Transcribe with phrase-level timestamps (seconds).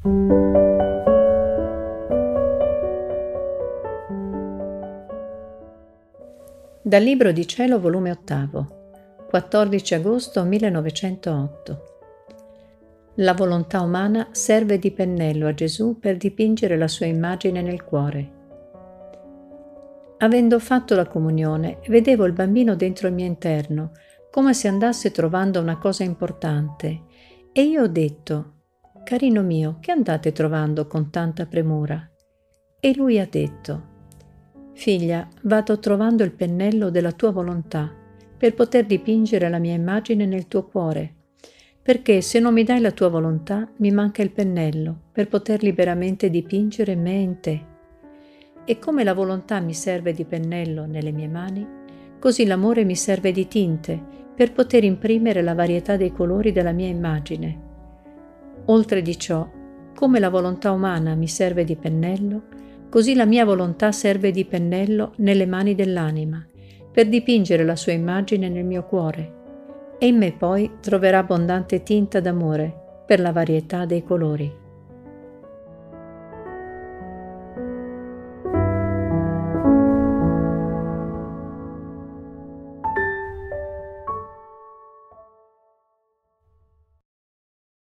[0.00, 0.12] Dal
[7.02, 11.82] Libro di Cielo, volume 8, 14 agosto 1908.
[13.16, 18.32] La volontà umana serve di pennello a Gesù per dipingere la sua immagine nel cuore.
[20.18, 23.90] Avendo fatto la comunione, vedevo il bambino dentro il mio interno,
[24.30, 27.02] come se andasse trovando una cosa importante,
[27.50, 28.57] e io ho detto,
[29.08, 32.10] Carino mio, che andate trovando con tanta premura?
[32.78, 33.82] E lui ha detto,
[34.74, 37.90] Figlia, vado trovando il pennello della tua volontà
[38.36, 41.14] per poter dipingere la mia immagine nel tuo cuore,
[41.80, 46.28] perché se non mi dai la tua volontà mi manca il pennello per poter liberamente
[46.28, 47.64] dipingere me in te.
[48.66, 51.66] E come la volontà mi serve di pennello nelle mie mani,
[52.18, 53.98] così l'amore mi serve di tinte
[54.36, 57.67] per poter imprimere la varietà dei colori della mia immagine
[58.70, 59.48] Oltre di ciò,
[59.94, 62.42] come la volontà umana mi serve di pennello,
[62.90, 66.44] così la mia volontà serve di pennello nelle mani dell'anima,
[66.92, 72.20] per dipingere la sua immagine nel mio cuore, e in me poi troverà abbondante tinta
[72.20, 74.52] d'amore per la varietà dei colori.